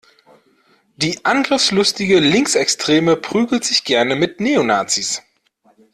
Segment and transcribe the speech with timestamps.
[0.95, 5.21] Die angriffslustige Linksextreme prügelt sich gerne mit Neonazis.